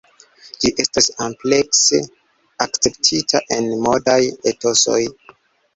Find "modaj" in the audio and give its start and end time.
3.87-4.21